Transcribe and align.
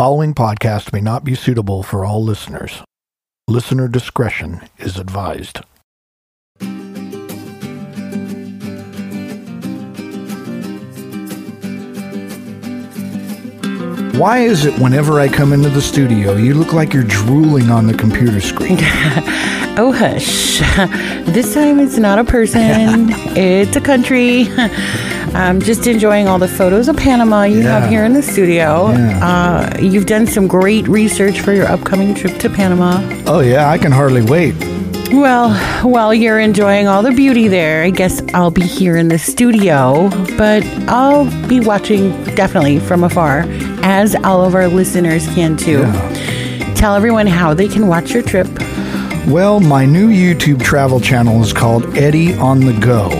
following 0.00 0.32
podcast 0.32 0.94
may 0.94 1.00
not 1.02 1.24
be 1.24 1.34
suitable 1.34 1.82
for 1.82 2.06
all 2.06 2.24
listeners. 2.24 2.82
Listener 3.46 3.86
discretion 3.86 4.66
is 4.78 4.96
advised. 4.96 5.60
Why 14.20 14.40
is 14.40 14.66
it 14.66 14.78
whenever 14.78 15.18
I 15.18 15.28
come 15.28 15.54
into 15.54 15.70
the 15.70 15.80
studio, 15.80 16.36
you 16.36 16.52
look 16.52 16.74
like 16.74 16.92
you're 16.92 17.04
drooling 17.04 17.70
on 17.70 17.86
the 17.86 17.94
computer 17.94 18.40
screen? 18.40 18.78
Oh, 19.76 19.92
hush. 19.92 20.58
This 21.32 21.54
time 21.54 21.78
it's 21.78 21.96
not 21.96 22.18
a 22.18 22.24
person, 22.24 22.60
it's 23.36 23.76
a 23.76 23.80
country. 23.80 24.46
I'm 25.32 25.60
just 25.60 25.86
enjoying 25.86 26.26
all 26.28 26.38
the 26.38 26.48
photos 26.48 26.88
of 26.88 26.96
Panama 26.96 27.44
you 27.44 27.60
Yeah. 27.60 27.78
have 27.80 27.88
here 27.88 28.04
in 28.04 28.12
the 28.12 28.20
studio. 28.20 28.90
Yeah. 28.90 29.24
Uh, 29.24 29.78
you've 29.80 30.06
done 30.06 30.26
some 30.26 30.48
great 30.48 30.86
research 30.88 31.40
for 31.40 31.52
your 31.54 31.66
upcoming 31.66 32.14
trip 32.14 32.36
to 32.40 32.50
Panama. 32.50 32.98
oh, 33.26 33.40
yeah, 33.40 33.70
I 33.70 33.78
can 33.78 33.92
hardly 33.92 34.22
wait. 34.22 34.54
Well, 35.12 35.54
while 35.88 36.12
you're 36.12 36.40
enjoying 36.40 36.86
all 36.86 37.02
the 37.02 37.12
beauty 37.12 37.48
there, 37.48 37.82
I 37.84 37.90
guess 37.90 38.20
I'll 38.34 38.50
be 38.50 38.62
here 38.62 38.96
in 38.96 39.08
the 39.08 39.18
studio, 39.18 40.08
but 40.36 40.64
I'll 40.88 41.24
be 41.48 41.60
watching 41.60 42.10
definitely 42.34 42.80
from 42.80 43.02
afar, 43.04 43.44
as 43.82 44.14
all 44.16 44.44
of 44.44 44.54
our 44.54 44.68
listeners 44.68 45.26
can 45.28 45.56
too. 45.56 45.82
Tell 46.74 46.94
everyone 46.94 47.26
how 47.26 47.54
they 47.54 47.68
can 47.68 47.86
watch 47.86 48.12
your 48.12 48.22
trip. 48.22 48.48
Well, 49.26 49.60
my 49.60 49.84
new 49.84 50.08
YouTube 50.08 50.62
travel 50.62 51.00
channel 51.00 51.42
is 51.42 51.52
called 51.52 51.96
Eddie 51.96 52.34
on 52.34 52.60
the 52.60 52.72
Go. 52.80 53.10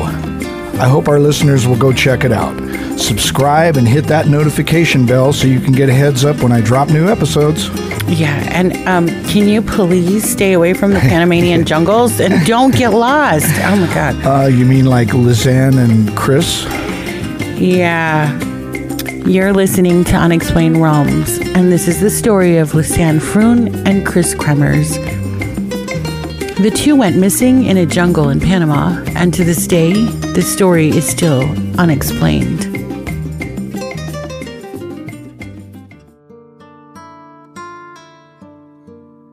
I 0.80 0.88
hope 0.88 1.09
our 1.09 1.20
listeners 1.20 1.66
will 1.66 1.77
go 1.77 1.92
check 1.92 2.24
it 2.24 2.33
out. 2.33 2.56
Subscribe 2.98 3.77
and 3.77 3.86
hit 3.86 4.05
that 4.06 4.28
notification 4.28 5.05
bell 5.05 5.33
so 5.33 5.46
you 5.46 5.60
can 5.60 5.73
get 5.73 5.91
a 5.91 5.92
heads 5.92 6.24
up 6.24 6.42
when 6.42 6.52
I 6.52 6.62
drop 6.62 6.88
new 6.88 7.06
episodes. 7.06 7.69
Yeah, 8.08 8.34
and 8.50 8.74
um, 8.88 9.08
can 9.27 9.47
you 9.47 9.61
please 9.61 10.28
stay 10.28 10.55
away 10.55 10.72
from 10.72 10.92
the 10.92 11.00
Panamanian 11.00 11.66
jungles 11.66 12.19
and 12.19 12.47
don't 12.47 12.75
get 12.75 12.94
lost? 12.94 13.47
Oh 13.47 13.77
my 13.77 13.94
God. 13.94 14.25
Uh, 14.25 14.47
you 14.47 14.64
mean 14.64 14.86
like 14.86 15.08
Lisanne 15.08 15.78
and 15.78 16.16
Kris? 16.16 16.64
Yeah. 17.61 18.50
You're 19.26 19.52
listening 19.52 20.02
to 20.04 20.16
Unexplained 20.16 20.82
Realms, 20.82 21.38
and 21.38 21.70
this 21.70 21.86
is 21.86 22.00
the 22.00 22.10
story 22.10 22.56
of 22.56 22.72
Lisanne 22.72 23.20
Froon 23.20 23.86
and 23.86 24.04
Kris 24.04 24.34
Kremers. 24.34 24.96
The 26.56 26.70
two 26.70 26.96
went 26.96 27.16
missing 27.16 27.64
in 27.66 27.76
a 27.76 27.86
jungle 27.86 28.28
in 28.30 28.41
Panama, 28.41 29.02
and 29.14 29.32
to 29.34 29.44
this 29.44 29.66
day, 29.66 29.92
the 29.92 30.42
story 30.42 30.88
is 30.88 31.08
still 31.08 31.42
unexplained. 31.78 32.62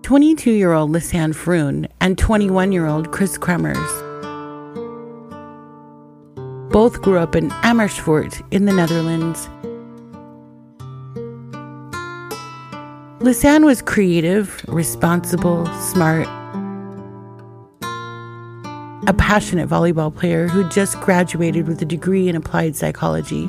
Twenty-two-year-old 0.04 0.92
Lisanne 0.92 1.34
Froon 1.34 1.88
and 2.00 2.18
twenty-one-year-old 2.18 3.12
Chris 3.12 3.38
Kremers 3.38 4.04
both 6.72 7.02
grew 7.02 7.18
up 7.18 7.36
in 7.36 7.52
Amersfoort 7.64 8.42
in 8.52 8.66
the 8.66 8.74
Netherlands. 8.74 9.50
Lisanne 13.28 13.66
was 13.66 13.82
creative, 13.82 14.64
responsible, 14.70 15.66
smart, 15.82 16.26
a 19.06 19.14
passionate 19.18 19.68
volleyball 19.68 20.16
player 20.16 20.48
who 20.48 20.64
just 20.70 20.98
graduated 21.02 21.68
with 21.68 21.82
a 21.82 21.86
degree 21.86 22.30
in 22.30 22.38
applied 22.38 22.74
psychology. 22.78 23.48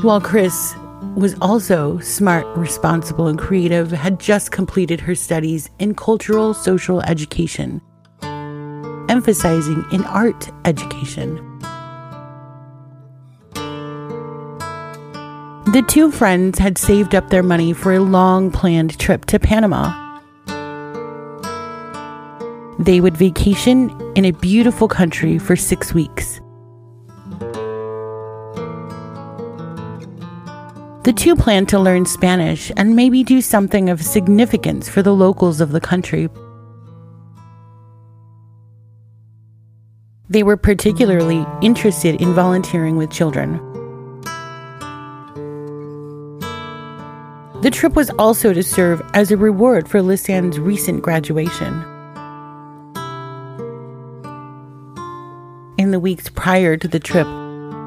While 0.00 0.22
Kris 0.22 0.74
was 1.14 1.36
also 1.42 1.98
smart, 1.98 2.46
responsible, 2.56 3.26
and 3.26 3.38
creative, 3.38 3.90
had 3.90 4.18
just 4.18 4.50
completed 4.50 4.98
her 5.02 5.14
studies 5.14 5.68
in 5.78 5.94
cultural 5.94 6.54
social 6.54 7.02
education 7.02 7.82
emphasizing 9.12 9.84
in 9.92 10.02
art 10.04 10.48
education. 10.64 11.51
The 15.72 15.82
two 15.88 16.10
friends 16.10 16.58
had 16.58 16.76
saved 16.76 17.14
up 17.14 17.30
their 17.30 17.42
money 17.42 17.72
for 17.72 17.94
a 17.94 18.00
long 18.00 18.50
planned 18.50 18.98
trip 18.98 19.24
to 19.24 19.38
Panama. 19.38 20.18
They 22.78 23.00
would 23.00 23.16
vacation 23.16 23.88
in 24.14 24.26
a 24.26 24.32
beautiful 24.32 24.86
country 24.86 25.38
for 25.38 25.56
six 25.56 25.94
weeks. 25.94 26.40
The 31.04 31.14
two 31.16 31.34
planned 31.36 31.70
to 31.70 31.78
learn 31.78 32.04
Spanish 32.04 32.70
and 32.76 32.94
maybe 32.94 33.24
do 33.24 33.40
something 33.40 33.88
of 33.88 34.02
significance 34.02 34.90
for 34.90 35.02
the 35.02 35.14
locals 35.14 35.62
of 35.62 35.72
the 35.72 35.80
country 35.80 36.28
They 40.28 40.42
were 40.42 40.56
particularly 40.56 41.46
interested 41.60 42.20
in 42.22 42.32
volunteering 42.32 42.96
with 42.96 43.10
children. 43.10 43.71
Trip 47.72 47.96
was 47.96 48.10
also 48.10 48.52
to 48.52 48.62
serve 48.62 49.02
as 49.14 49.30
a 49.30 49.36
reward 49.36 49.88
for 49.88 50.00
Lisanne's 50.00 50.60
recent 50.60 51.02
graduation. 51.02 51.82
In 55.78 55.90
the 55.90 55.98
weeks 55.98 56.28
prior 56.28 56.76
to 56.76 56.86
the 56.86 57.00
trip, 57.00 57.26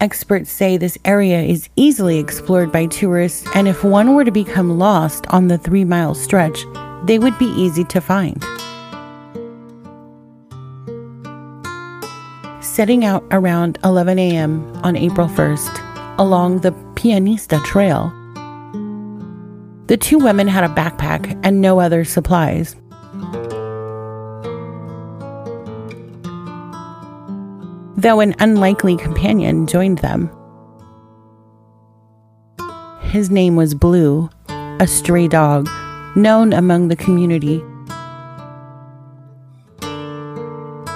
Experts 0.00 0.48
say 0.48 0.76
this 0.76 0.96
area 1.04 1.42
is 1.42 1.68
easily 1.74 2.18
explored 2.18 2.70
by 2.70 2.86
tourists, 2.86 3.48
and 3.56 3.66
if 3.66 3.82
one 3.82 4.14
were 4.14 4.24
to 4.24 4.30
become 4.30 4.78
lost 4.78 5.26
on 5.30 5.48
the 5.48 5.58
three 5.58 5.84
mile 5.84 6.14
stretch, 6.14 6.60
they 7.04 7.18
would 7.18 7.36
be 7.36 7.46
easy 7.46 7.82
to 7.82 8.00
find. 8.00 8.40
Setting 12.62 13.04
out 13.04 13.24
around 13.32 13.76
11 13.82 14.20
a.m. 14.20 14.72
on 14.84 14.94
April 14.94 15.26
1st, 15.26 16.16
along 16.18 16.60
the 16.60 16.70
Pianista 16.94 17.62
Trail. 17.64 18.12
The 19.88 19.96
two 19.96 20.18
women 20.18 20.46
had 20.46 20.62
a 20.62 20.68
backpack 20.68 21.40
and 21.42 21.60
no 21.60 21.80
other 21.80 22.04
supplies. 22.04 22.76
Though 28.08 28.20
an 28.20 28.34
unlikely 28.38 28.96
companion 28.96 29.66
joined 29.66 29.98
them. 29.98 30.30
His 33.02 33.28
name 33.28 33.54
was 33.54 33.74
Blue, 33.74 34.30
a 34.48 34.86
stray 34.86 35.28
dog 35.28 35.68
known 36.16 36.54
among 36.54 36.88
the 36.88 36.96
community. 36.96 37.58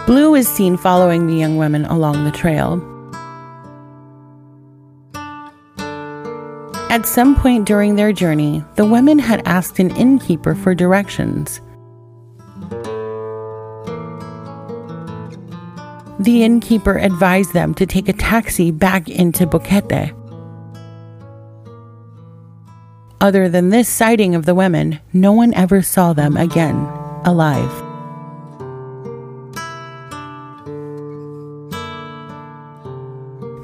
Blue 0.07 0.35
is 0.35 0.49
seen 0.49 0.79
following 0.79 1.27
the 1.27 1.35
young 1.35 1.59
women 1.59 1.85
along 1.85 2.25
the 2.25 2.31
trail. 2.31 2.81
At 6.89 7.05
some 7.05 7.37
point 7.37 7.67
during 7.67 7.97
their 7.97 8.15
journey, 8.15 8.65
the 8.77 8.87
women 8.87 9.19
had 9.19 9.43
asked 9.45 9.79
an 9.79 9.95
innkeeper 9.97 10.55
for 10.55 10.75
directions. 10.75 11.61
The 16.23 16.45
innkeeper 16.45 16.99
advised 16.99 17.53
them 17.53 17.75
to 17.75 17.85
take 17.85 18.09
a 18.09 18.13
taxi 18.13 18.71
back 18.71 19.09
into 19.09 19.45
Boquete. 19.45 20.15
Other 23.21 23.49
than 23.49 23.71
this 23.71 23.89
sighting 23.89 24.37
of 24.37 24.47
the 24.47 24.55
women, 24.55 25.01
no 25.13 25.33
one 25.33 25.53
ever 25.55 25.83
saw 25.83 26.13
them 26.13 26.37
again 26.37 26.77
alive. 27.25 27.73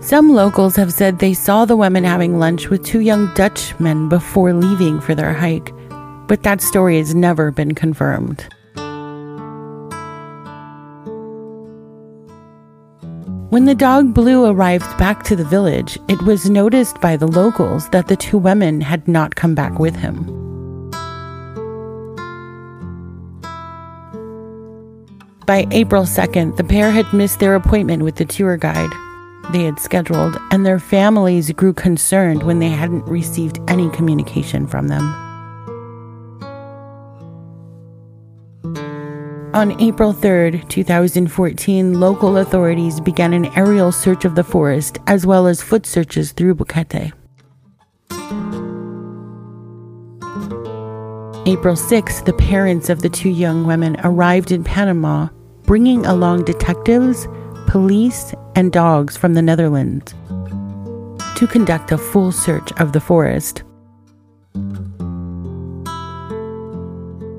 Some 0.02 0.30
locals 0.30 0.74
have 0.74 0.92
said 0.92 1.20
they 1.20 1.34
saw 1.34 1.64
the 1.64 1.76
women 1.76 2.02
having 2.02 2.40
lunch 2.40 2.70
with 2.70 2.84
two 2.84 3.00
young 3.00 3.32
Dutchmen 3.34 4.08
before 4.08 4.52
leaving 4.52 5.00
for 5.00 5.14
their 5.14 5.32
hike, 5.32 5.72
but 6.26 6.42
that 6.42 6.60
story 6.60 6.98
has 6.98 7.14
never 7.14 7.52
been 7.52 7.76
confirmed. 7.76 8.48
When 13.50 13.64
the 13.64 13.74
dog 13.74 14.14
Blue 14.14 14.44
arrived 14.44 14.98
back 14.98 15.22
to 15.24 15.36
the 15.36 15.44
village, 15.44 15.98
it 16.08 16.20
was 16.22 16.50
noticed 16.50 17.00
by 17.00 17.16
the 17.16 17.26
locals 17.26 17.88
that 17.90 18.08
the 18.08 18.16
two 18.16 18.38
women 18.38 18.80
had 18.80 19.08
not 19.08 19.34
come 19.34 19.54
back 19.54 19.78
with 19.78 19.96
him. 19.96 20.24
By 25.46 25.66
April 25.70 26.02
2nd, 26.02 26.56
the 26.56 26.64
pair 26.64 26.90
had 26.90 27.10
missed 27.14 27.40
their 27.40 27.54
appointment 27.54 28.02
with 28.02 28.16
the 28.16 28.26
tour 28.26 28.56
guide 28.56 28.90
they 29.50 29.64
had 29.64 29.78
scheduled, 29.78 30.36
and 30.50 30.66
their 30.66 30.78
families 30.78 31.50
grew 31.52 31.72
concerned 31.72 32.42
when 32.42 32.58
they 32.58 32.68
hadn't 32.68 33.06
received 33.06 33.58
any 33.66 33.88
communication 33.90 34.66
from 34.66 34.88
them. 34.88 35.27
On 39.54 39.80
April 39.80 40.12
3, 40.12 40.62
2014, 40.68 41.98
local 41.98 42.36
authorities 42.36 43.00
began 43.00 43.32
an 43.32 43.46
aerial 43.56 43.90
search 43.90 44.26
of 44.26 44.34
the 44.34 44.44
forest 44.44 44.98
as 45.06 45.24
well 45.24 45.46
as 45.46 45.62
foot 45.62 45.86
searches 45.86 46.32
through 46.32 46.54
Boquete. 46.54 47.12
April 51.46 51.76
6, 51.76 52.20
the 52.20 52.34
parents 52.34 52.90
of 52.90 53.00
the 53.00 53.08
two 53.08 53.30
young 53.30 53.64
women 53.64 53.96
arrived 54.04 54.52
in 54.52 54.62
Panama, 54.62 55.28
bringing 55.62 56.04
along 56.04 56.44
detectives, 56.44 57.26
police, 57.66 58.34
and 58.54 58.70
dogs 58.70 59.16
from 59.16 59.32
the 59.32 59.40
Netherlands 59.40 60.14
to 61.36 61.46
conduct 61.46 61.90
a 61.90 61.96
full 61.96 62.32
search 62.32 62.70
of 62.80 62.92
the 62.92 63.00
forest. 63.00 63.62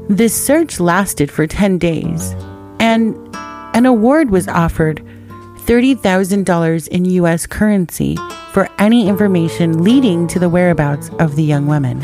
This 0.10 0.34
search 0.34 0.80
lasted 0.80 1.30
for 1.30 1.46
10 1.46 1.78
days, 1.78 2.34
and 2.80 3.16
an 3.76 3.86
award 3.86 4.32
was 4.32 4.48
offered 4.48 5.06
$30,000 5.68 6.88
in 6.88 7.06
US 7.06 7.46
currency 7.46 8.18
for 8.52 8.68
any 8.80 9.08
information 9.08 9.84
leading 9.84 10.26
to 10.30 10.40
the 10.40 10.50
whereabouts 10.50 11.12
of 11.20 11.36
the 11.36 11.44
young 11.44 11.68
women. 11.68 12.00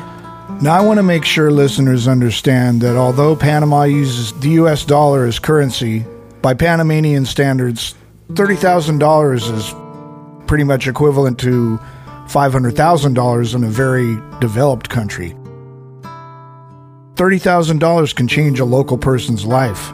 Now, 0.62 0.75
I 0.75 0.81
want 0.81 1.00
to 1.00 1.04
make 1.04 1.25
sure 1.25 1.50
listeners 1.50 2.07
understand 2.07 2.81
that 2.81 2.96
although 2.96 3.36
Panama 3.36 3.86
uses 3.86 4.34
the 4.34 4.50
US 4.50 4.86
dollar 4.86 5.25
as 5.25 5.40
currency, 5.40 6.06
by 6.44 6.54
Panamanian 6.54 7.25
standards, 7.25 7.96
$30,000 8.34 9.52
is 9.52 10.46
pretty 10.46 10.63
much 10.63 10.88
equivalent 10.88 11.40
to 11.40 11.80
$500,000 12.28 13.56
in 13.56 13.63
a 13.63 13.68
very 13.68 14.16
developed 14.40 14.90
country. 14.90 15.36
$30,000 17.15 18.15
can 18.15 18.27
change 18.27 18.59
a 18.59 18.65
local 18.65 18.97
person's 18.97 19.45
life, 19.45 19.91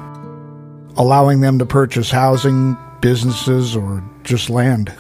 allowing 0.97 1.41
them 1.41 1.59
to 1.59 1.65
purchase 1.65 2.09
housing, 2.09 2.75
businesses, 2.99 3.75
or 3.75 4.03
just 4.23 4.49
land. 4.49 4.93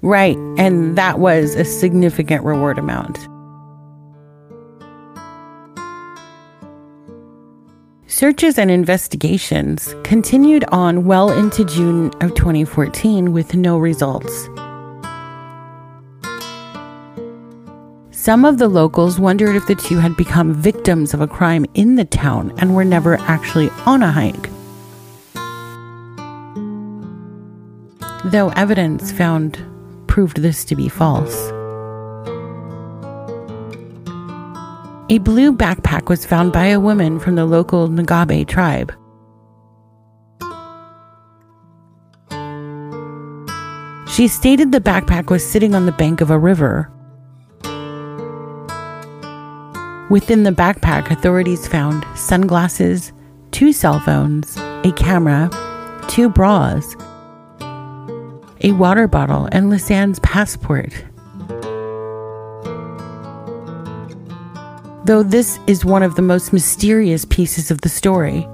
Right, 0.00 0.36
and 0.58 0.96
that 0.96 1.20
was 1.20 1.54
a 1.54 1.64
significant 1.64 2.44
reward 2.44 2.76
amount. 2.76 3.18
Searches 8.08 8.58
and 8.58 8.70
investigations 8.70 9.94
continued 10.02 10.64
on 10.68 11.04
well 11.06 11.30
into 11.30 11.64
June 11.64 12.06
of 12.20 12.34
2014 12.34 13.32
with 13.32 13.54
no 13.54 13.78
results. 13.78 14.48
Some 18.22 18.44
of 18.44 18.58
the 18.58 18.68
locals 18.68 19.18
wondered 19.18 19.56
if 19.56 19.66
the 19.66 19.74
two 19.74 19.98
had 19.98 20.16
become 20.16 20.54
victims 20.54 21.12
of 21.12 21.20
a 21.20 21.26
crime 21.26 21.66
in 21.74 21.96
the 21.96 22.04
town 22.04 22.54
and 22.58 22.72
were 22.72 22.84
never 22.84 23.16
actually 23.22 23.68
on 23.84 24.00
a 24.00 24.12
hike. 24.12 24.48
Though 28.24 28.50
evidence 28.50 29.10
found 29.10 29.58
proved 30.06 30.40
this 30.40 30.64
to 30.66 30.76
be 30.76 30.88
false. 30.88 31.34
A 35.10 35.18
blue 35.18 35.52
backpack 35.52 36.08
was 36.08 36.24
found 36.24 36.52
by 36.52 36.66
a 36.66 36.78
woman 36.78 37.18
from 37.18 37.34
the 37.34 37.44
local 37.44 37.88
Ngäbe 37.88 38.46
tribe. 38.46 38.92
She 44.08 44.28
stated 44.28 44.70
the 44.70 44.80
backpack 44.80 45.28
was 45.28 45.44
sitting 45.44 45.74
on 45.74 45.86
the 45.86 45.98
bank 45.98 46.20
of 46.20 46.30
a 46.30 46.38
river. 46.38 46.88
Within 50.12 50.42
the 50.42 50.50
backpack, 50.50 51.10
authorities 51.10 51.66
found 51.66 52.04
sunglasses, 52.14 53.14
two 53.50 53.72
cell 53.72 53.98
phones, 53.98 54.58
a 54.84 54.92
camera, 54.94 55.48
two 56.06 56.28
bras, 56.28 56.94
a 58.60 58.72
water 58.72 59.08
bottle, 59.08 59.48
and 59.52 59.70
Lisanne's 59.70 60.18
passport. 60.18 60.92
though 65.04 65.22
this 65.22 65.58
is 65.66 65.82
one 65.82 66.02
of 66.02 66.14
the 66.14 66.22
most 66.22 66.52
mysterious 66.52 67.24
pieces 67.24 67.70
of 67.70 67.80
the 67.80 67.88
story. 67.88 68.46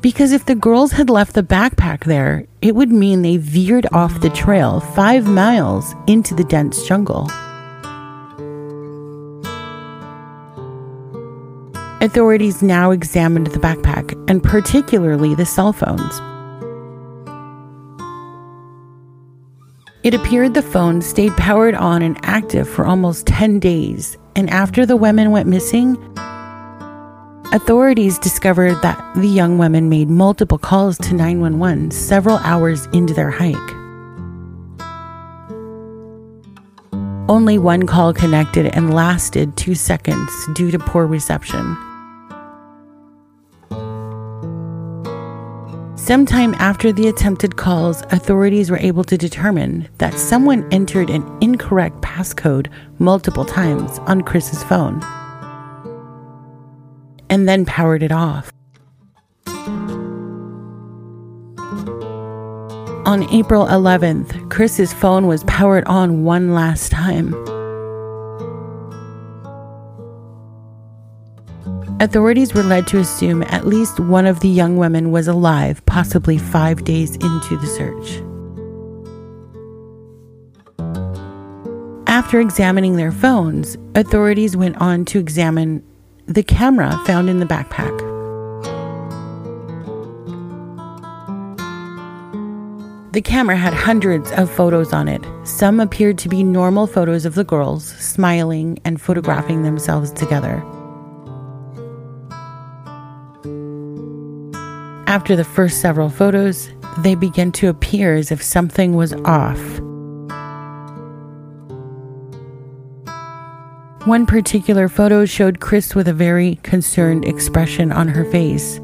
Because 0.00 0.32
if 0.32 0.46
the 0.46 0.56
girls 0.56 0.90
had 0.90 1.08
left 1.10 1.34
the 1.34 1.44
backpack 1.44 2.04
there, 2.06 2.44
it 2.60 2.74
would 2.74 2.90
mean 2.90 3.22
they 3.22 3.36
veered 3.36 3.86
off 3.92 4.20
the 4.20 4.30
trail 4.30 4.80
five 4.80 5.28
miles 5.28 5.94
into 6.08 6.34
the 6.34 6.44
dense 6.44 6.88
jungle. 6.88 7.30
Authorities 12.06 12.62
now 12.62 12.92
examined 12.92 13.48
the 13.48 13.58
backpack 13.58 14.12
and 14.30 14.40
particularly 14.40 15.34
the 15.34 15.44
cell 15.44 15.72
phones. 15.72 16.20
It 20.04 20.14
appeared 20.14 20.54
the 20.54 20.62
phone 20.62 21.02
stayed 21.02 21.36
powered 21.36 21.74
on 21.74 22.02
and 22.02 22.16
active 22.22 22.68
for 22.68 22.86
almost 22.86 23.26
10 23.26 23.58
days, 23.58 24.16
and 24.36 24.48
after 24.50 24.86
the 24.86 24.94
women 24.94 25.32
went 25.32 25.48
missing, 25.48 25.96
authorities 27.52 28.20
discovered 28.20 28.80
that 28.82 29.02
the 29.16 29.26
young 29.26 29.58
women 29.58 29.88
made 29.88 30.08
multiple 30.08 30.58
calls 30.58 30.98
to 30.98 31.12
911 31.12 31.90
several 31.90 32.38
hours 32.38 32.86
into 32.92 33.14
their 33.14 33.32
hike. 33.32 33.56
Only 37.28 37.58
one 37.58 37.84
call 37.84 38.14
connected 38.14 38.66
and 38.76 38.94
lasted 38.94 39.56
two 39.56 39.74
seconds 39.74 40.30
due 40.54 40.70
to 40.70 40.78
poor 40.78 41.04
reception. 41.04 41.76
Sometime 46.06 46.54
after 46.60 46.92
the 46.92 47.08
attempted 47.08 47.56
calls, 47.56 48.02
authorities 48.12 48.70
were 48.70 48.78
able 48.78 49.02
to 49.02 49.18
determine 49.18 49.88
that 49.98 50.14
someone 50.14 50.64
entered 50.72 51.10
an 51.10 51.26
incorrect 51.40 52.00
passcode 52.00 52.70
multiple 53.00 53.44
times 53.44 53.98
on 54.06 54.20
Kris's 54.20 54.62
phone 54.62 55.02
and 57.28 57.48
then 57.48 57.64
powered 57.64 58.04
it 58.04 58.12
off. 58.12 58.52
On 63.04 63.26
April 63.32 63.66
11th, 63.66 64.48
Kris's 64.48 64.92
phone 64.92 65.26
was 65.26 65.42
powered 65.42 65.82
on 65.86 66.22
one 66.22 66.54
last 66.54 66.92
time. 66.92 67.34
Authorities 71.98 72.52
were 72.52 72.62
led 72.62 72.86
to 72.88 72.98
assume 72.98 73.42
at 73.44 73.66
least 73.66 73.98
one 73.98 74.26
of 74.26 74.40
the 74.40 74.48
young 74.48 74.76
women 74.76 75.12
was 75.12 75.28
alive, 75.28 75.84
possibly 75.86 76.36
five 76.36 76.84
days 76.84 77.16
into 77.16 77.56
the 77.56 77.66
search. 77.66 78.22
After 82.06 82.38
examining 82.38 82.96
their 82.96 83.12
phones, 83.12 83.78
authorities 83.94 84.58
went 84.58 84.76
on 84.76 85.06
to 85.06 85.18
examine 85.18 85.82
the 86.26 86.42
camera 86.42 87.00
found 87.06 87.30
in 87.30 87.38
the 87.38 87.46
backpack. 87.46 87.96
The 93.12 93.22
camera 93.22 93.56
had 93.56 93.72
hundreds 93.72 94.30
of 94.32 94.50
photos 94.50 94.92
on 94.92 95.08
it. 95.08 95.24
Some 95.44 95.80
appeared 95.80 96.18
to 96.18 96.28
be 96.28 96.42
normal 96.44 96.86
photos 96.86 97.24
of 97.24 97.34
the 97.34 97.44
girls 97.44 97.86
smiling 97.86 98.78
and 98.84 99.00
photographing 99.00 99.62
themselves 99.62 100.10
together. 100.10 100.62
After 105.06 105.36
the 105.36 105.44
first 105.44 105.80
several 105.80 106.08
photos, 106.08 106.68
they 106.98 107.14
begin 107.14 107.52
to 107.52 107.68
appear 107.68 108.16
as 108.16 108.32
if 108.32 108.42
something 108.42 108.96
was 108.96 109.12
off. 109.24 109.60
One 114.06 114.26
particular 114.26 114.88
photo 114.88 115.24
showed 115.24 115.60
Kris 115.60 115.94
with 115.94 116.08
a 116.08 116.12
very 116.12 116.56
concerned 116.62 117.24
expression 117.24 117.92
on 117.92 118.08
her 118.08 118.24
face. 118.24 118.80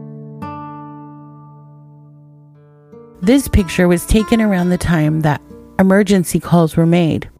This 3.20 3.48
picture 3.48 3.88
was 3.88 4.06
taken 4.06 4.40
around 4.40 4.70
the 4.70 4.78
time 4.78 5.20
that 5.20 5.40
emergency 5.78 6.38
calls 6.38 6.76
were 6.76 6.86
made. 6.86 7.30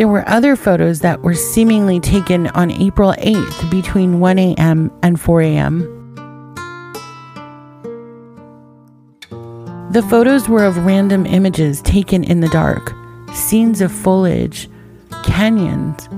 There 0.00 0.08
were 0.08 0.26
other 0.26 0.56
photos 0.56 1.00
that 1.00 1.20
were 1.20 1.34
seemingly 1.34 2.00
taken 2.00 2.46
on 2.46 2.70
April 2.70 3.12
8th 3.18 3.70
between 3.70 4.18
1 4.18 4.38
a.m. 4.38 4.90
and 5.02 5.20
4 5.20 5.42
a.m. 5.42 5.80
The 9.92 10.02
photos 10.08 10.48
were 10.48 10.64
of 10.64 10.86
random 10.86 11.26
images 11.26 11.82
taken 11.82 12.24
in 12.24 12.40
the 12.40 12.48
dark 12.48 12.94
scenes 13.34 13.82
of 13.82 13.92
foliage, 13.92 14.70
canyons, 15.22 16.08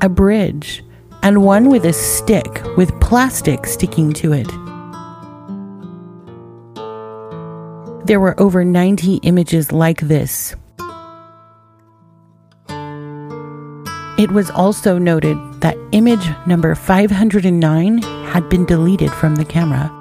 a 0.00 0.08
bridge, 0.08 0.82
and 1.22 1.44
one 1.44 1.68
with 1.68 1.84
a 1.84 1.92
stick 1.92 2.64
with 2.78 2.98
plastic 2.98 3.66
sticking 3.66 4.14
to 4.14 4.32
it. 4.32 4.48
There 8.06 8.20
were 8.20 8.40
over 8.40 8.64
90 8.64 9.16
images 9.16 9.70
like 9.70 10.00
this. 10.00 10.56
It 14.18 14.32
was 14.32 14.50
also 14.50 14.98
noted 14.98 15.38
that 15.60 15.76
image 15.92 16.28
number 16.44 16.74
509 16.74 18.02
had 18.02 18.48
been 18.48 18.64
deleted 18.64 19.12
from 19.12 19.36
the 19.36 19.44
camera. 19.44 19.94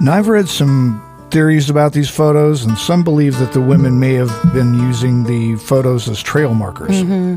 Now, 0.00 0.14
I've 0.14 0.28
read 0.28 0.48
some 0.48 1.02
theories 1.30 1.68
about 1.68 1.92
these 1.92 2.08
photos, 2.08 2.64
and 2.64 2.78
some 2.78 3.04
believe 3.04 3.38
that 3.40 3.52
the 3.52 3.60
women 3.60 4.00
may 4.00 4.14
have 4.14 4.32
been 4.54 4.72
using 4.72 5.24
the 5.24 5.56
photos 5.56 6.08
as 6.08 6.22
trail 6.22 6.54
markers. 6.54 7.02
Mm-hmm. 7.02 7.36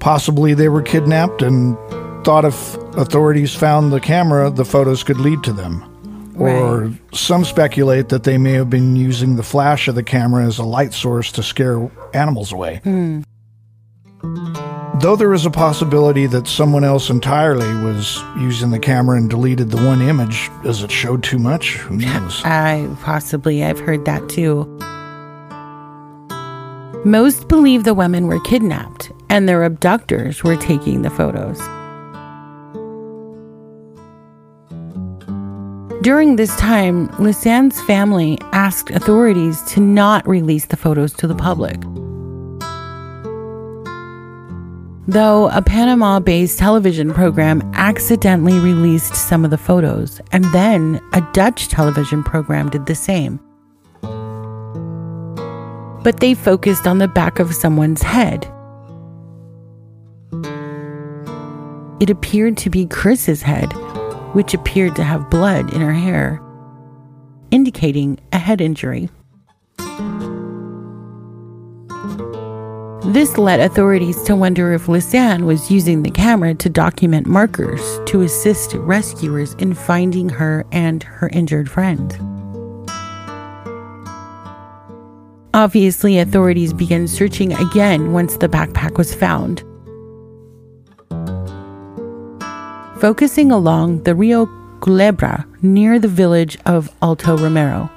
Possibly 0.00 0.54
they 0.54 0.68
were 0.68 0.82
kidnapped 0.82 1.42
and 1.42 1.76
thought 2.24 2.44
if 2.44 2.74
authorities 2.96 3.54
found 3.54 3.92
the 3.92 4.00
camera, 4.00 4.50
the 4.50 4.64
photos 4.64 5.04
could 5.04 5.18
lead 5.18 5.44
to 5.44 5.52
them. 5.52 5.95
Or 6.38 6.80
Right. 6.82 6.92
some 7.14 7.44
speculate 7.44 8.08
that 8.10 8.24
they 8.24 8.36
may 8.38 8.52
have 8.52 8.68
been 8.68 8.94
using 8.96 9.36
the 9.36 9.42
flash 9.42 9.88
of 9.88 9.94
the 9.94 10.02
camera 10.02 10.44
as 10.44 10.58
a 10.58 10.64
light 10.64 10.92
source 10.92 11.32
to 11.32 11.42
scare 11.42 11.90
animals 12.12 12.52
away. 12.52 12.80
Hmm. 12.84 13.20
Though 15.00 15.14
there 15.16 15.34
is 15.34 15.44
a 15.46 15.50
possibility 15.50 16.26
that 16.26 16.48
someone 16.48 16.82
else 16.82 17.10
entirely 17.10 17.68
was 17.84 18.22
using 18.38 18.70
the 18.70 18.78
camera 18.78 19.18
and 19.18 19.28
deleted 19.28 19.70
the 19.70 19.76
one 19.76 20.00
image 20.02 20.50
as 20.64 20.82
it 20.82 20.90
showed 20.90 21.22
too 21.22 21.38
much, 21.38 21.76
who 21.76 21.96
knows? 21.96 22.42
I 22.44 22.88
possibly, 23.02 23.62
I've 23.62 23.78
heard 23.78 24.04
that 24.06 24.28
too. 24.28 24.64
Most 27.04 27.46
believe 27.48 27.84
the 27.84 27.94
women 27.94 28.26
were 28.26 28.40
kidnapped 28.40 29.12
and 29.28 29.48
their 29.48 29.64
abductors 29.64 30.42
were 30.42 30.56
taking 30.56 31.02
the 31.02 31.10
photos. 31.10 31.60
During 36.06 36.36
this 36.36 36.54
time, 36.54 37.08
Lisanne's 37.18 37.82
family 37.82 38.38
asked 38.52 38.92
authorities 38.92 39.60
to 39.62 39.80
not 39.80 40.24
release 40.28 40.66
the 40.66 40.76
photos 40.76 41.12
to 41.14 41.26
the 41.26 41.34
public. 41.34 41.80
Though 45.08 45.48
a 45.48 45.62
Panama 45.62 46.20
based 46.20 46.60
television 46.60 47.12
program 47.12 47.60
accidentally 47.74 48.56
released 48.60 49.16
some 49.16 49.44
of 49.44 49.50
the 49.50 49.58
photos, 49.58 50.20
and 50.30 50.44
then 50.54 51.00
a 51.12 51.28
Dutch 51.32 51.66
television 51.66 52.22
program 52.22 52.70
did 52.70 52.86
the 52.86 52.94
same. 52.94 53.40
But 56.04 56.20
they 56.20 56.34
focused 56.34 56.86
on 56.86 56.98
the 56.98 57.08
back 57.08 57.40
of 57.40 57.52
someone's 57.52 58.02
head. 58.02 58.44
It 61.98 62.10
appeared 62.10 62.56
to 62.58 62.70
be 62.70 62.86
Kris's 62.86 63.42
head, 63.42 63.72
which 64.36 64.52
appeared 64.52 64.94
to 64.94 65.02
have 65.02 65.30
blood 65.30 65.72
in 65.72 65.80
her 65.80 65.94
hair, 65.94 66.42
indicating 67.50 68.18
a 68.34 68.38
head 68.38 68.60
injury. 68.60 69.08
This 73.14 73.38
led 73.38 73.60
authorities 73.60 74.22
to 74.24 74.36
wonder 74.36 74.74
if 74.74 74.88
Lisanne 74.88 75.46
was 75.46 75.70
using 75.70 76.02
the 76.02 76.10
camera 76.10 76.52
to 76.56 76.68
document 76.68 77.26
markers 77.26 77.80
to 78.08 78.20
assist 78.20 78.74
rescuers 78.74 79.54
in 79.54 79.72
finding 79.72 80.28
her 80.28 80.66
and 80.70 81.02
her 81.02 81.30
injured 81.30 81.70
friend. 81.70 82.12
Obviously, 85.54 86.18
authorities 86.18 86.74
began 86.74 87.08
searching 87.08 87.54
again 87.54 88.12
once 88.12 88.36
the 88.36 88.50
backpack 88.50 88.98
was 88.98 89.14
found. 89.14 89.64
Focusing 92.98 93.52
along 93.52 94.04
the 94.04 94.14
Rio 94.14 94.46
Culebra 94.80 95.44
near 95.60 95.98
the 95.98 96.08
village 96.08 96.56
of 96.64 96.90
Alto 97.02 97.36
Romero. 97.36 97.90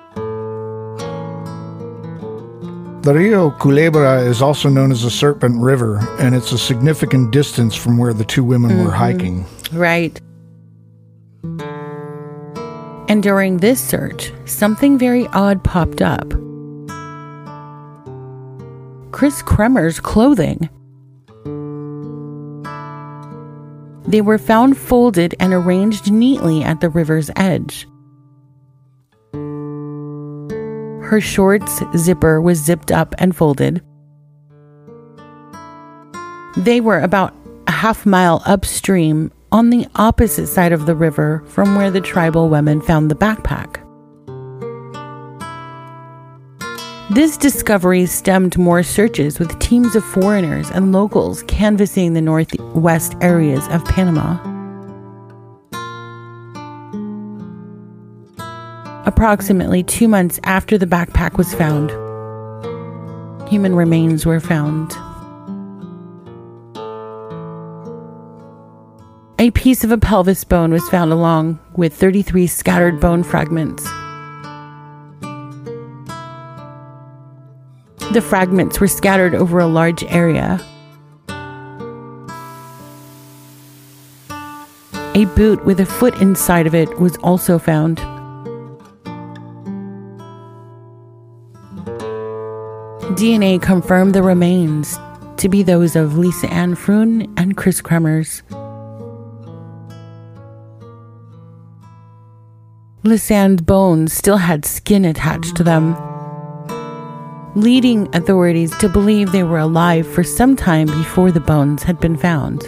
The 3.03 3.13
Rio 3.13 3.49
Culebra 3.51 4.25
is 4.25 4.41
also 4.41 4.67
known 4.67 4.91
as 4.91 5.03
the 5.03 5.09
Serpent 5.09 5.61
River, 5.61 5.99
and 6.19 6.35
it's 6.35 6.51
a 6.51 6.57
significant 6.57 7.31
distance 7.31 7.75
from 7.75 7.97
where 7.97 8.13
the 8.13 8.25
two 8.25 8.43
women 8.43 8.77
were 8.79 8.91
mm-hmm. 8.91 9.45
hiking. 9.45 9.45
Right. 9.71 10.19
And 13.07 13.23
during 13.23 13.57
this 13.57 13.79
search, 13.79 14.33
something 14.43 14.97
very 14.97 15.27
odd 15.27 15.63
popped 15.63 16.01
up. 16.01 16.29
Kris 19.13 19.41
Kremer's 19.41 20.01
clothing. 20.01 20.69
They 24.09 24.21
were 24.21 24.39
found 24.39 24.75
folded 24.75 25.35
and 25.39 25.53
arranged 25.53 26.11
neatly 26.11 26.63
at 26.63 26.81
the 26.81 26.89
river's 26.89 27.29
edge. 27.35 27.87
Her 31.09 31.21
shorts 31.21 31.83
zipper 31.95 32.41
was 32.41 32.57
zipped 32.57 32.91
up 32.91 33.13
and 33.19 33.35
folded. 33.35 33.83
They 36.57 36.81
were 36.81 36.99
about 36.99 37.35
a 37.67 37.71
half 37.71 38.07
mile 38.07 38.41
upstream 38.47 39.31
on 39.51 39.69
the 39.69 39.85
opposite 39.95 40.47
side 40.47 40.71
of 40.71 40.87
the 40.87 40.95
river 40.95 41.43
from 41.47 41.75
where 41.75 41.91
the 41.91 42.01
tribal 42.01 42.49
women 42.49 42.81
found 42.81 43.11
the 43.11 43.15
backpack. 43.15 43.85
This 47.11 47.37
discovery 47.37 48.05
stemmed 48.05 48.55
more 48.59 48.83
searches 48.83 49.39
with 49.39 49.57
teams 49.57 49.95
of 49.95 50.05
foreigners 50.05 50.69
and 50.69 50.91
locals 50.91 51.41
canvassing 51.43 52.13
the 52.13 52.21
northwest 52.21 53.15
areas 53.19 53.67
of 53.69 53.83
Panama. 53.85 54.37
Approximately 59.07 59.81
two 59.81 60.07
months 60.07 60.39
after 60.43 60.77
the 60.77 60.85
backpack 60.85 61.35
was 61.35 61.51
found, 61.51 61.89
human 63.49 63.73
remains 63.73 64.27
were 64.27 64.39
found. 64.39 64.91
A 69.39 69.49
piece 69.49 69.83
of 69.83 69.89
a 69.89 69.97
pelvis 69.97 70.43
bone 70.43 70.71
was 70.71 70.87
found 70.89 71.11
along 71.11 71.57
with 71.75 71.91
33 71.95 72.45
scattered 72.45 72.99
bone 72.99 73.23
fragments. 73.23 73.89
The 78.11 78.21
fragments 78.21 78.79
were 78.79 78.87
scattered 78.87 79.35
over 79.35 79.59
a 79.59 79.67
large 79.67 80.03
area. 80.05 80.59
A 85.13 85.25
boot 85.35 85.63
with 85.63 85.79
a 85.79 85.85
foot 85.85 86.19
inside 86.19 86.65
of 86.65 86.73
it 86.73 86.99
was 86.99 87.17
also 87.17 87.59
found. 87.59 87.97
DNA 93.15 93.61
confirmed 93.61 94.15
the 94.15 94.23
remains 94.23 94.97
to 95.37 95.47
be 95.47 95.61
those 95.61 95.95
of 95.95 96.13
Lisanne 96.13 96.75
Froon 96.75 97.31
and 97.37 97.55
Kris 97.55 97.79
Kremers. 97.79 98.41
Lisanne's 103.03 103.61
bones 103.61 104.13
still 104.13 104.37
had 104.37 104.65
skin 104.65 105.05
attached 105.05 105.55
to 105.57 105.63
them, 105.63 105.95
leading 107.55 108.13
authorities 108.15 108.75
to 108.77 108.89
believe 108.89 109.31
they 109.31 109.43
were 109.43 109.59
alive 109.59 110.07
for 110.07 110.23
some 110.23 110.55
time 110.55 110.87
before 110.87 111.31
the 111.31 111.39
bones 111.39 111.83
had 111.83 111.99
been 111.99 112.15
found. 112.15 112.61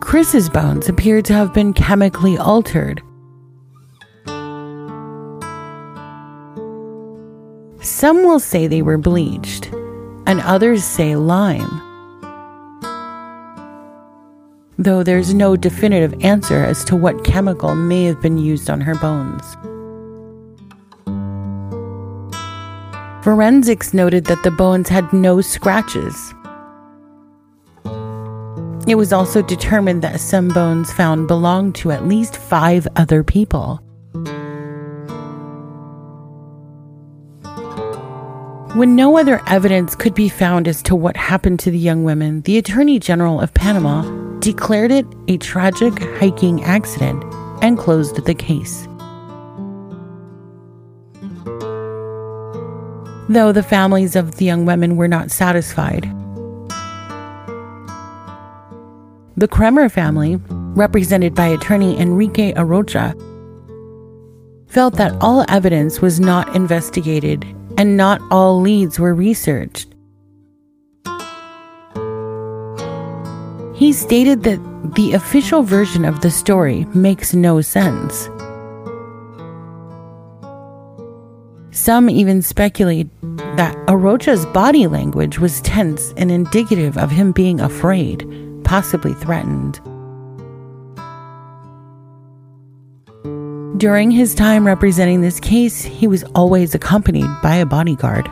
Kris's 0.00 0.48
bones 0.48 0.88
appeared 0.88 1.24
to 1.26 1.32
have 1.32 1.54
been 1.54 1.72
chemically 1.72 2.36
altered. 2.36 3.02
Some 7.82 8.24
will 8.24 8.40
say 8.40 8.66
they 8.66 8.82
were 8.82 8.98
bleached, 8.98 9.66
and 10.26 10.40
others 10.40 10.84
say 10.84 11.16
lime 11.16 11.86
though 14.80 15.02
there's 15.02 15.34
no 15.34 15.56
definitive 15.56 16.24
answer 16.24 16.64
as 16.64 16.82
to 16.84 16.96
what 16.96 17.22
chemical 17.22 17.74
may 17.74 18.04
have 18.04 18.20
been 18.22 18.38
used 18.38 18.70
on 18.70 18.80
her 18.80 18.94
bones. 18.94 19.56
Forensics 23.22 23.92
noted 23.92 24.24
that 24.24 24.42
the 24.42 24.50
bones 24.50 24.88
had 24.88 25.12
no 25.12 25.42
scratches. 25.42 26.34
It 28.86 28.94
was 28.94 29.12
also 29.12 29.42
determined 29.42 30.00
that 30.02 30.20
some 30.20 30.48
bones 30.48 30.90
found 30.90 31.28
belonged 31.28 31.74
to 31.76 31.90
at 31.90 32.08
least 32.08 32.36
five 32.36 32.88
other 32.96 33.22
people. 33.22 33.82
When 38.74 38.96
no 38.96 39.18
other 39.18 39.42
evidence 39.46 39.94
could 39.94 40.14
be 40.14 40.30
found 40.30 40.66
as 40.66 40.82
to 40.84 40.94
what 40.94 41.16
happened 41.16 41.60
to 41.60 41.70
the 41.70 41.78
young 41.78 42.04
women, 42.04 42.40
the 42.42 42.56
Attorney 42.56 42.98
General 42.98 43.40
of 43.40 43.52
Panama 43.52 44.02
declared 44.38 44.90
it 44.90 45.06
a 45.28 45.36
tragic 45.36 45.98
hiking 46.18 46.64
accident 46.64 47.22
and 47.62 47.76
closed 47.76 48.24
the 48.24 48.34
case. 48.34 48.88
Though 53.30 53.52
the 53.52 53.62
families 53.62 54.16
of 54.16 54.38
the 54.38 54.44
young 54.44 54.66
women 54.66 54.96
were 54.96 55.06
not 55.06 55.30
satisfied, 55.30 56.02
the 59.36 59.46
Kremer 59.46 59.88
family, 59.88 60.40
represented 60.74 61.32
by 61.32 61.46
attorney 61.46 61.96
Enrique 61.96 62.52
Arocha, 62.54 63.14
felt 64.66 64.96
that 64.96 65.16
all 65.20 65.44
evidence 65.48 66.02
was 66.02 66.18
not 66.18 66.56
investigated 66.56 67.44
and 67.78 67.96
not 67.96 68.20
all 68.32 68.60
leads 68.60 68.98
were 68.98 69.14
researched. 69.14 69.94
He 73.76 73.92
stated 73.92 74.42
that 74.42 74.58
the 74.96 75.12
official 75.12 75.62
version 75.62 76.04
of 76.04 76.20
the 76.20 76.32
story 76.32 76.84
makes 76.94 77.32
no 77.32 77.60
sense. 77.60 78.28
Some 81.80 82.10
even 82.10 82.42
speculate 82.42 83.08
that 83.56 83.74
Arocha's 83.88 84.44
body 84.44 84.86
language 84.86 85.38
was 85.38 85.62
tense 85.62 86.12
and 86.18 86.30
indicative 86.30 86.98
of 86.98 87.10
him 87.10 87.32
being 87.32 87.58
afraid, 87.58 88.28
possibly 88.64 89.14
threatened. 89.14 89.80
During 93.78 94.10
his 94.10 94.34
time 94.34 94.66
representing 94.66 95.22
this 95.22 95.40
case, 95.40 95.80
he 95.80 96.06
was 96.06 96.22
always 96.34 96.74
accompanied 96.74 97.30
by 97.42 97.56
a 97.56 97.64
bodyguard. 97.64 98.28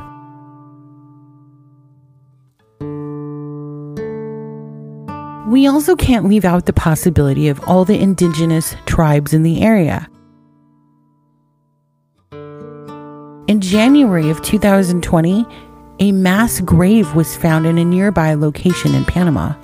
We 5.51 5.67
also 5.67 5.97
can't 5.97 6.29
leave 6.29 6.45
out 6.45 6.67
the 6.67 6.75
possibility 6.75 7.49
of 7.49 7.67
all 7.67 7.87
the 7.87 7.99
indigenous 7.99 8.77
tribes 8.85 9.33
in 9.33 9.43
the 9.43 9.63
area. 9.63 10.07
In 13.49 13.63
January 13.63 14.29
of 14.29 14.43
2020, 14.43 15.47
a 16.01 16.13
mass 16.13 16.61
grave 16.61 17.15
was 17.15 17.35
found 17.35 17.65
in 17.65 17.79
a 17.79 17.85
nearby 17.85 18.35
location 18.35 18.95
in 18.95 19.07
Panama. 19.07 19.55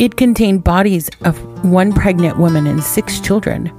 It 0.00 0.16
contained 0.16 0.64
bodies 0.64 1.08
of 1.20 1.38
one 1.64 1.92
pregnant 1.92 2.36
woman 2.36 2.66
and 2.66 2.82
six 2.82 3.20
children. 3.20 3.70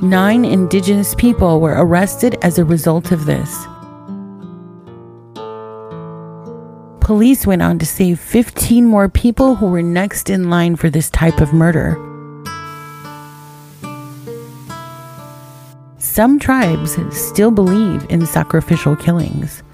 Nine 0.00 0.46
indigenous 0.46 1.14
people 1.16 1.60
were 1.60 1.74
arrested 1.76 2.38
as 2.40 2.58
a 2.58 2.64
result 2.64 3.12
of 3.12 3.26
this. 3.26 3.66
Police 7.10 7.44
went 7.44 7.60
on 7.60 7.76
to 7.80 7.86
save 7.86 8.20
15 8.20 8.86
more 8.86 9.08
people 9.08 9.56
who 9.56 9.66
were 9.66 9.82
next 9.82 10.30
in 10.30 10.48
line 10.48 10.76
for 10.76 10.88
this 10.88 11.10
type 11.10 11.40
of 11.40 11.52
murder. 11.52 11.96
Some 15.98 16.38
tribes 16.38 16.96
still 17.10 17.50
believe 17.50 18.08
in 18.10 18.26
sacrificial 18.26 18.94
killings. 18.94 19.64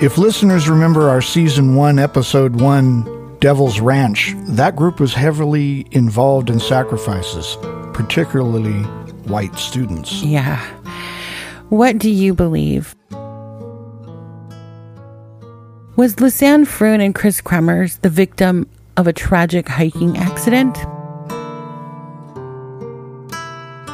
If 0.00 0.16
listeners 0.16 0.68
remember 0.68 1.08
our 1.08 1.20
season 1.20 1.74
one, 1.74 1.98
episode 1.98 2.60
one, 2.60 3.36
Devil's 3.40 3.80
Ranch, 3.80 4.36
that 4.50 4.76
group 4.76 5.00
was 5.00 5.14
heavily 5.14 5.84
involved 5.90 6.48
in 6.48 6.60
sacrifices, 6.60 7.56
particularly 7.92 8.84
white 9.26 9.58
students. 9.58 10.22
Yeah. 10.22 10.64
What 11.70 11.98
do 11.98 12.10
you 12.10 12.34
believe? 12.34 12.94
Was 15.96 16.16
Lisanne 16.16 16.66
Froon 16.66 17.00
and 17.00 17.14
Kris 17.14 17.40
Kremers 17.40 18.00
the 18.00 18.08
victim 18.08 18.68
of 18.96 19.06
a 19.06 19.12
tragic 19.12 19.68
hiking 19.68 20.18
accident? 20.18 20.76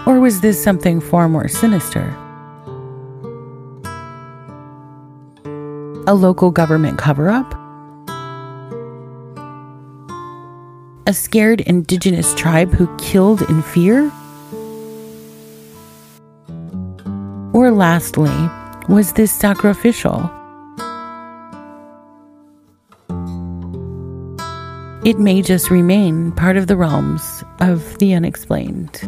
Or 0.06 0.20
was 0.20 0.40
this 0.40 0.62
something 0.62 1.00
far 1.00 1.28
more 1.28 1.48
sinister? 1.48 2.08
A 6.08 6.14
local 6.14 6.50
government 6.50 6.98
cover 6.98 7.28
up? 7.28 7.54
a 11.08 11.14
scared 11.14 11.60
indigenous 11.60 12.34
tribe 12.34 12.72
who 12.72 12.88
killed 12.96 13.42
in 13.42 13.62
fear? 13.62 14.10
Or 17.66 17.72
lastly, 17.72 18.30
was 18.88 19.14
this 19.14 19.32
sacrificial? 19.32 20.30
It 25.04 25.18
may 25.18 25.42
just 25.42 25.68
remain 25.68 26.30
part 26.30 26.56
of 26.56 26.68
the 26.68 26.76
realms 26.76 27.42
of 27.58 27.98
the 27.98 28.14
unexplained. 28.14 29.00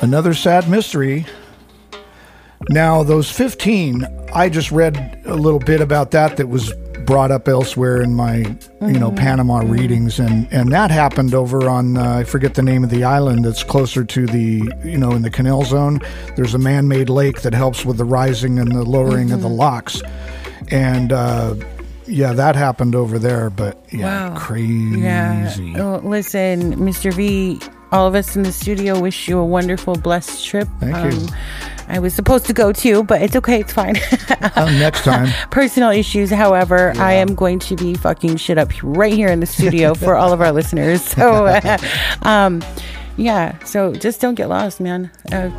Another 0.00 0.32
sad 0.32 0.70
mystery 0.70 1.26
now, 2.70 3.02
those 3.02 3.30
15, 3.30 4.06
I 4.32 4.48
just 4.48 4.70
read 4.70 5.22
a 5.26 5.34
little 5.34 5.58
bit 5.58 5.80
about 5.80 6.12
that 6.12 6.36
that 6.36 6.48
was 6.48 6.72
brought 7.04 7.30
up 7.30 7.48
elsewhere 7.48 8.02
in 8.02 8.14
my, 8.14 8.38
mm-hmm. 8.38 8.90
you 8.90 8.98
know, 8.98 9.08
mm-hmm. 9.08 9.18
Panama 9.18 9.60
readings, 9.60 10.18
and 10.18 10.46
and 10.52 10.72
that 10.72 10.90
happened 10.90 11.34
over 11.34 11.68
on 11.68 11.96
uh, 11.96 12.18
I 12.18 12.24
forget 12.24 12.54
the 12.54 12.62
name 12.62 12.84
of 12.84 12.90
the 12.90 13.04
island 13.04 13.44
that's 13.44 13.64
closer 13.64 14.04
to 14.04 14.26
the, 14.26 14.70
you 14.84 14.98
know, 14.98 15.12
in 15.12 15.22
the 15.22 15.30
canal 15.30 15.64
zone. 15.64 16.00
There's 16.36 16.54
a 16.54 16.58
man-made 16.58 17.08
lake 17.08 17.42
that 17.42 17.54
helps 17.54 17.84
with 17.84 17.98
the 17.98 18.04
rising 18.04 18.58
and 18.58 18.72
the 18.72 18.84
lowering 18.84 19.26
mm-hmm. 19.26 19.34
of 19.34 19.42
the 19.42 19.48
mm-hmm. 19.48 19.58
locks, 19.58 20.02
and. 20.70 21.12
Uh, 21.12 21.54
yeah, 22.06 22.34
that 22.34 22.54
happened 22.54 22.94
over 22.94 23.18
there, 23.18 23.48
but 23.48 23.82
yeah, 23.90 24.28
wow. 24.28 24.38
crazy. 24.38 25.00
Yeah. 25.00 25.54
Oh, 25.76 26.00
listen, 26.04 26.74
Mr. 26.76 27.10
V, 27.14 27.58
all 27.94 28.08
of 28.08 28.16
us 28.16 28.34
in 28.34 28.42
the 28.42 28.50
studio 28.50 28.98
wish 28.98 29.28
you 29.28 29.38
a 29.38 29.44
wonderful, 29.44 29.94
blessed 29.94 30.44
trip. 30.44 30.68
Thank 30.80 30.96
um, 30.96 31.10
you. 31.12 31.28
I 31.86 32.00
was 32.00 32.12
supposed 32.12 32.44
to 32.46 32.52
go 32.52 32.72
too, 32.72 33.04
but 33.04 33.22
it's 33.22 33.36
okay. 33.36 33.60
It's 33.60 33.72
fine. 33.72 33.96
uh, 34.40 34.64
next 34.78 35.04
time. 35.04 35.28
Personal 35.50 35.90
issues, 35.90 36.30
however, 36.30 36.92
yeah. 36.96 37.06
I 37.06 37.12
am 37.12 37.36
going 37.36 37.60
to 37.60 37.76
be 37.76 37.94
fucking 37.94 38.38
shit 38.38 38.58
up 38.58 38.70
right 38.82 39.12
here 39.12 39.28
in 39.28 39.38
the 39.38 39.46
studio 39.46 39.94
for 40.04 40.16
all 40.16 40.32
of 40.32 40.40
our 40.40 40.50
listeners. 40.50 41.02
So, 41.02 41.46
uh, 41.46 41.78
um, 42.22 42.64
yeah. 43.16 43.62
So 43.64 43.92
just 43.92 44.20
don't 44.20 44.34
get 44.34 44.48
lost, 44.48 44.80
man. 44.80 45.08
Uh, 45.30 45.50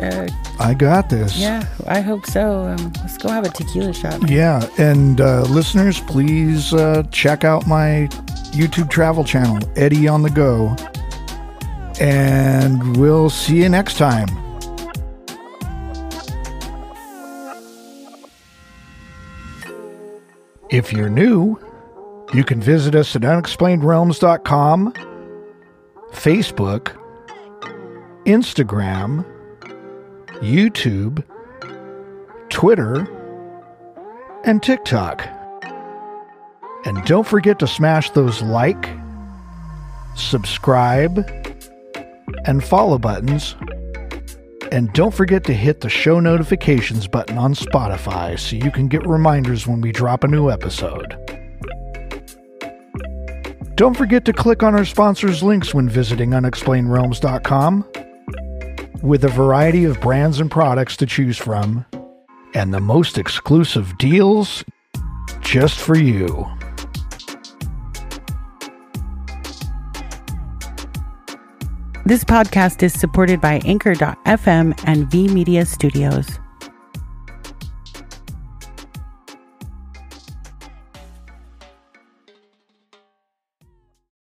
uh 0.00 0.28
I 0.60 0.74
got 0.74 1.10
this. 1.10 1.36
Yeah, 1.36 1.66
I 1.88 2.00
hope 2.02 2.24
so. 2.26 2.66
Um, 2.66 2.92
let's 2.98 3.18
go 3.18 3.30
have 3.30 3.44
a 3.44 3.48
tequila 3.48 3.92
shot. 3.92 4.30
Yeah, 4.30 4.64
and 4.78 5.20
uh, 5.20 5.42
listeners, 5.42 5.98
please 6.02 6.72
uh, 6.72 7.02
check 7.10 7.42
out 7.42 7.66
my 7.66 8.08
YouTube 8.54 8.88
travel 8.88 9.24
channel, 9.24 9.58
Eddie 9.76 10.08
on 10.08 10.22
the 10.22 10.30
Go. 10.30 10.74
And 12.00 12.96
we'll 12.96 13.30
see 13.30 13.62
you 13.62 13.68
next 13.68 13.98
time. 13.98 14.28
If 20.70 20.92
you're 20.92 21.10
new, 21.10 21.58
you 22.32 22.42
can 22.42 22.60
visit 22.60 22.94
us 22.94 23.14
at 23.14 23.22
unexplainedrealms.com, 23.22 24.92
Facebook, 26.12 26.96
Instagram, 28.24 29.24
YouTube, 30.40 31.22
Twitter, 32.48 33.06
and 34.44 34.62
TikTok. 34.62 35.43
And 36.84 37.02
don't 37.04 37.26
forget 37.26 37.58
to 37.60 37.66
smash 37.66 38.10
those 38.10 38.42
like, 38.42 38.90
subscribe, 40.16 41.18
and 42.44 42.62
follow 42.62 42.98
buttons. 42.98 43.56
And 44.70 44.92
don't 44.92 45.14
forget 45.14 45.44
to 45.44 45.54
hit 45.54 45.80
the 45.80 45.88
show 45.88 46.20
notifications 46.20 47.06
button 47.06 47.38
on 47.38 47.54
Spotify 47.54 48.38
so 48.38 48.56
you 48.56 48.70
can 48.70 48.88
get 48.88 49.06
reminders 49.06 49.66
when 49.66 49.80
we 49.80 49.92
drop 49.92 50.24
a 50.24 50.28
new 50.28 50.50
episode. 50.50 51.16
Don't 53.76 53.96
forget 53.96 54.24
to 54.26 54.32
click 54.32 54.62
on 54.62 54.74
our 54.74 54.84
sponsors' 54.84 55.42
links 55.42 55.74
when 55.74 55.88
visiting 55.88 56.30
unexplainedrealms.com. 56.30 57.84
With 59.02 59.24
a 59.24 59.28
variety 59.28 59.84
of 59.84 60.00
brands 60.00 60.40
and 60.40 60.50
products 60.50 60.96
to 60.98 61.06
choose 61.06 61.36
from, 61.36 61.84
and 62.54 62.72
the 62.72 62.80
most 62.80 63.18
exclusive 63.18 63.98
deals 63.98 64.64
just 65.40 65.78
for 65.78 65.98
you. 65.98 66.46
This 72.06 72.22
podcast 72.22 72.82
is 72.82 72.92
supported 72.92 73.40
by 73.40 73.62
Anchor.fm 73.64 74.78
and 74.84 75.10
V 75.10 75.26
Media 75.28 75.64
Studios. 75.64 76.38